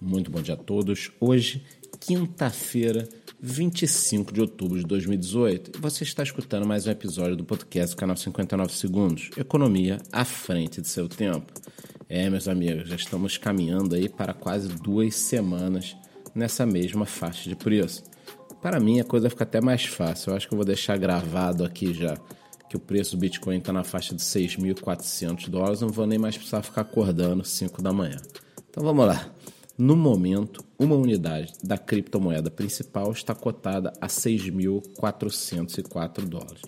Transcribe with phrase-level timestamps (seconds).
[0.00, 1.10] Muito bom dia a todos.
[1.20, 1.62] Hoje,
[2.00, 3.06] quinta-feira,
[3.38, 8.16] 25 de outubro de 2018, e você está escutando mais um episódio do podcast canal
[8.16, 11.52] 59 Segundos, Economia à frente de seu tempo.
[12.08, 15.94] É, meus amigos, já estamos caminhando aí para quase duas semanas
[16.34, 18.02] nessa mesma faixa de preço.
[18.62, 20.30] Para mim, a coisa fica até mais fácil.
[20.30, 22.16] Eu acho que eu vou deixar gravado aqui já
[22.70, 25.82] que o preço do Bitcoin está na faixa de 6.400 dólares.
[25.82, 28.16] Não vou nem mais precisar ficar acordando 5 da manhã.
[28.70, 29.30] Então vamos lá.
[29.80, 36.60] No momento, uma unidade da criptomoeda principal está cotada a 6.404 dólares.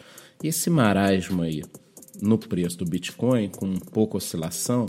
[0.43, 1.63] Esse marasmo aí
[2.23, 4.87] no preço do Bitcoin, com pouca oscilação,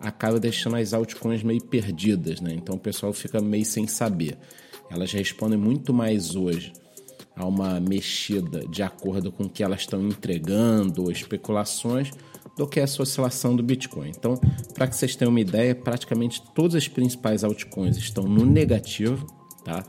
[0.00, 2.54] acaba deixando as altcoins meio perdidas, né?
[2.54, 4.38] Então o pessoal fica meio sem saber.
[4.88, 6.72] Elas respondem muito mais hoje
[7.40, 12.10] a uma mexida de acordo com o que elas estão entregando ou especulações
[12.56, 14.10] do que essa oscilação do Bitcoin.
[14.10, 14.38] Então,
[14.74, 19.26] para que vocês tenham uma ideia, praticamente todas as principais altcoins estão no negativo,
[19.64, 19.84] tá?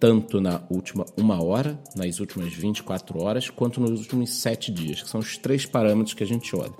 [0.00, 5.08] Tanto na última uma hora, nas últimas 24 horas, quanto nos últimos 7 dias, que
[5.08, 6.74] são os três parâmetros que a gente olha.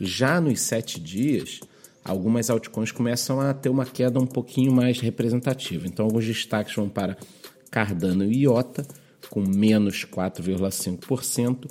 [0.00, 1.60] Já nos 7 dias,
[2.04, 5.86] algumas altcoins começam a ter uma queda um pouquinho mais representativa.
[5.86, 7.16] Então, alguns destaques vão para
[7.70, 8.86] Cardano e IOTA,
[9.30, 11.66] com menos 4,5%,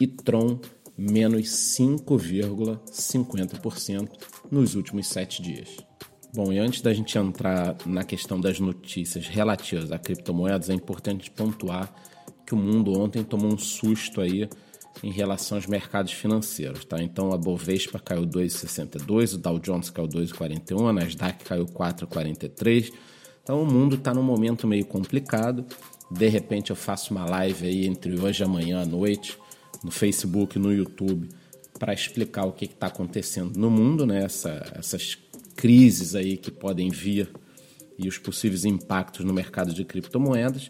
[0.00, 0.60] e Tron,
[0.96, 4.08] menos 5,50%
[4.50, 5.76] nos últimos sete dias.
[6.34, 11.30] Bom, e antes da gente entrar na questão das notícias relativas a criptomoedas, é importante
[11.30, 11.90] pontuar
[12.46, 14.48] que o mundo ontem tomou um susto aí
[15.02, 17.02] em relação aos mercados financeiros, tá?
[17.02, 22.92] Então a Bovespa caiu 2,62, o Dow Jones caiu 2,41, a Nasdaq caiu 4,43.
[23.42, 25.64] Então o mundo está num momento meio complicado.
[26.10, 29.36] De repente eu faço uma live aí entre hoje e amanhã à noite
[29.82, 31.28] no Facebook, no YouTube,
[31.78, 34.24] para explicar o que está acontecendo no mundo, né?
[34.24, 35.16] Essa, essas
[35.54, 37.30] crises aí que podem vir
[37.98, 40.68] e os possíveis impactos no mercado de criptomoedas.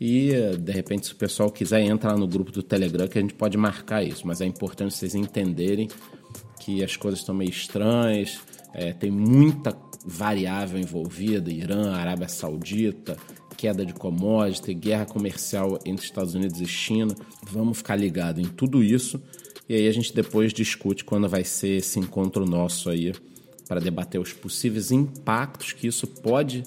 [0.00, 3.34] E, de repente, se o pessoal quiser entrar no grupo do Telegram, que a gente
[3.34, 4.26] pode marcar isso.
[4.26, 5.88] Mas é importante vocês entenderem
[6.60, 8.38] que as coisas estão meio estranhas,
[8.74, 13.16] é, tem muita variável envolvida, Irã, Arábia Saudita,
[13.58, 17.12] queda de commodity, guerra comercial entre Estados Unidos e China.
[17.42, 19.20] Vamos ficar ligado em tudo isso
[19.68, 23.12] e aí a gente depois discute quando vai ser esse encontro nosso aí
[23.66, 26.62] para debater os possíveis impactos que isso pode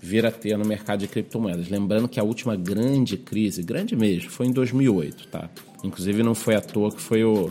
[0.00, 1.68] vir a ter no mercado de criptomoedas.
[1.68, 5.50] Lembrando que a última grande crise, grande mesmo, foi em 2008, tá?
[5.82, 7.50] Inclusive não foi à toa que foi o,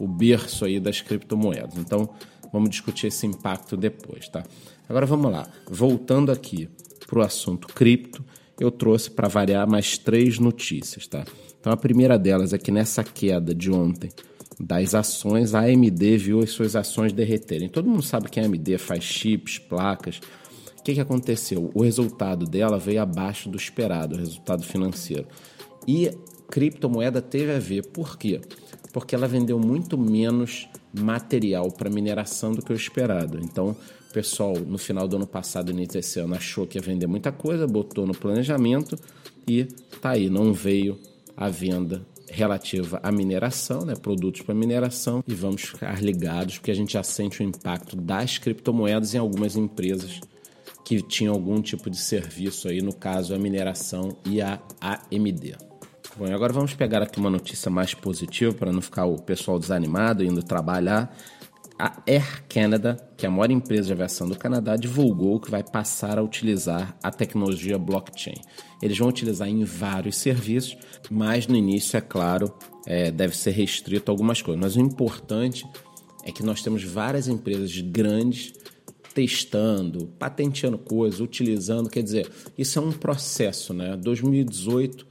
[0.00, 1.76] o berço aí das criptomoedas.
[1.76, 2.08] Então,
[2.50, 4.42] vamos discutir esse impacto depois, tá?
[4.88, 5.46] Agora vamos lá.
[5.70, 6.68] Voltando aqui
[7.12, 8.24] para o assunto cripto,
[8.58, 11.26] eu trouxe para variar mais três notícias, tá?
[11.60, 14.08] Então a primeira delas é que nessa queda de ontem
[14.58, 17.68] das ações, a AMD viu as suas ações derreterem.
[17.68, 20.20] Todo mundo sabe que a AMD faz chips, placas.
[20.78, 21.70] O que, que aconteceu?
[21.74, 25.26] O resultado dela veio abaixo do esperado, o resultado financeiro.
[25.86, 26.10] E
[26.48, 27.88] criptomoeda teve a ver.
[27.88, 28.40] Por quê?
[28.90, 33.38] Porque ela vendeu muito menos material para mineração do que o esperado.
[33.42, 33.76] Então,
[34.12, 37.32] o pessoal, no final do ano passado, início desse ano, achou que ia vender muita
[37.32, 38.98] coisa, botou no planejamento
[39.48, 39.64] e
[40.02, 40.98] tá aí, não veio
[41.34, 46.74] a venda relativa à mineração, né, produtos para mineração, e vamos ficar ligados porque a
[46.74, 50.20] gente já sente o impacto das criptomoedas em algumas empresas
[50.84, 55.56] que tinham algum tipo de serviço aí, no caso a mineração e a AMD.
[56.18, 59.58] Bom, e agora vamos pegar aqui uma notícia mais positiva para não ficar o pessoal
[59.58, 61.16] desanimado indo trabalhar
[61.82, 65.64] a Air Canada, que é a maior empresa de aviação do Canadá, divulgou que vai
[65.64, 68.36] passar a utilizar a tecnologia blockchain.
[68.80, 70.76] Eles vão utilizar em vários serviços,
[71.10, 72.54] mas no início, é claro,
[72.86, 74.62] é, deve ser restrito a algumas coisas.
[74.62, 75.66] Mas o importante
[76.22, 78.52] é que nós temos várias empresas grandes
[79.12, 81.90] testando, patenteando coisas, utilizando.
[81.90, 83.96] Quer dizer, isso é um processo, né?
[83.96, 85.04] 2018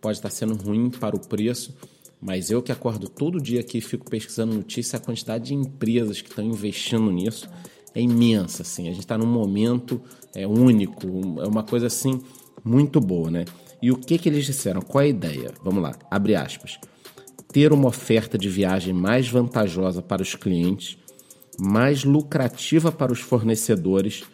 [0.00, 1.72] pode estar sendo ruim para o preço
[2.20, 6.20] mas eu que acordo todo dia aqui e fico pesquisando notícia, a quantidade de empresas
[6.20, 7.48] que estão investindo nisso
[7.94, 8.88] é imensa, assim.
[8.88, 10.00] A gente está num momento
[10.34, 11.06] é, único,
[11.40, 12.20] é uma coisa assim
[12.64, 13.44] muito boa, né?
[13.80, 14.82] E o que que eles disseram?
[14.82, 15.52] Qual é a ideia?
[15.62, 16.78] Vamos lá, abre aspas.
[17.52, 20.98] Ter uma oferta de viagem mais vantajosa para os clientes,
[21.58, 24.24] mais lucrativa para os fornecedores,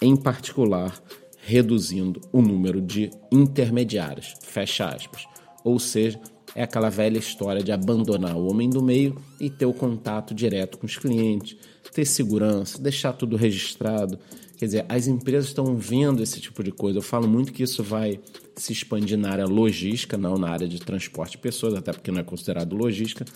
[0.00, 1.00] em particular,
[1.42, 4.34] reduzindo o número de intermediários.
[4.42, 5.26] Fecha aspas.
[5.62, 6.20] Ou seja,
[6.56, 10.78] é aquela velha história de abandonar o homem do meio e ter o contato direto
[10.78, 11.54] com os clientes,
[11.92, 14.18] ter segurança, deixar tudo registrado.
[14.56, 16.98] Quer dizer, as empresas estão vendo esse tipo de coisa.
[16.98, 18.18] Eu falo muito que isso vai
[18.56, 22.20] se expandir na área logística, não na área de transporte de pessoas, até porque não
[22.20, 23.26] é considerado logística,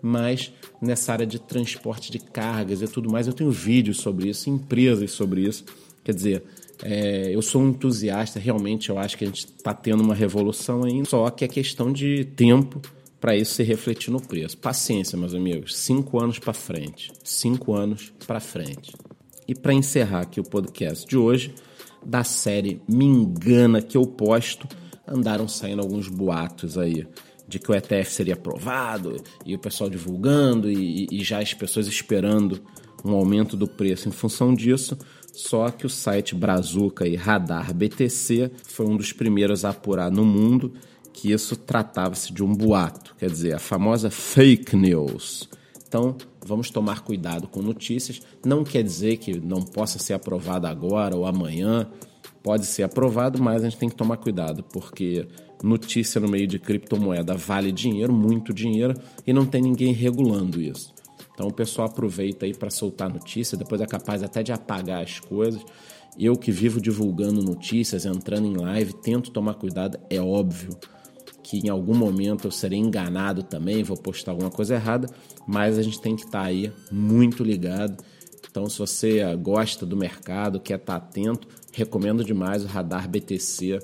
[0.00, 0.50] mas
[0.80, 3.26] nessa área de transporte de cargas e tudo mais.
[3.26, 5.66] Eu tenho vídeos sobre isso, empresas sobre isso.
[6.10, 6.42] Quer dizer,
[6.82, 10.82] é, eu sou um entusiasta, realmente eu acho que a gente está tendo uma revolução
[10.82, 12.82] ainda, só que é questão de tempo
[13.20, 14.58] para isso se refletir no preço.
[14.58, 18.92] Paciência, meus amigos, cinco anos para frente, cinco anos para frente.
[19.46, 21.54] E para encerrar aqui o podcast de hoje,
[22.04, 24.66] da série Me Engana que eu posto,
[25.06, 27.06] andaram saindo alguns boatos aí
[27.46, 29.16] de que o ETF seria aprovado
[29.46, 32.60] e o pessoal divulgando e, e já as pessoas esperando
[33.04, 34.96] um aumento do preço em função disso.
[35.32, 40.24] Só que o site Brazuca e Radar BTC foi um dos primeiros a apurar no
[40.24, 40.72] mundo
[41.12, 45.48] que isso tratava-se de um boato, quer dizer, a famosa fake news.
[45.86, 46.16] Então,
[46.46, 48.22] vamos tomar cuidado com notícias.
[48.44, 51.88] Não quer dizer que não possa ser aprovado agora ou amanhã.
[52.42, 55.26] Pode ser aprovado, mas a gente tem que tomar cuidado, porque
[55.62, 58.94] notícia no meio de criptomoeda vale dinheiro, muito dinheiro,
[59.26, 60.94] e não tem ninguém regulando isso.
[61.40, 65.18] Então o pessoal aproveita aí para soltar notícia, depois é capaz até de apagar as
[65.18, 65.64] coisas.
[66.18, 70.76] Eu que vivo divulgando notícias, entrando em live, tento tomar cuidado, é óbvio
[71.42, 75.08] que em algum momento eu serei enganado também, vou postar alguma coisa errada,
[75.46, 78.04] mas a gente tem que estar tá aí muito ligado.
[78.50, 83.78] Então, se você gosta do mercado, quer estar tá atento, recomendo demais o Radar BTC,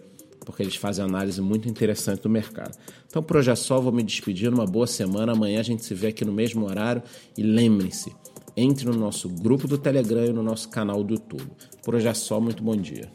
[0.46, 2.78] porque eles fazem análise muito interessante do mercado.
[3.08, 5.32] Então, por hoje é só, vou me despedir, uma boa semana.
[5.32, 7.02] Amanhã a gente se vê aqui no mesmo horário
[7.36, 8.14] e lembre-se,
[8.56, 11.50] entre no nosso grupo do Telegram e no nosso canal do YouTube.
[11.82, 13.10] Por hoje é só, muito bom dia.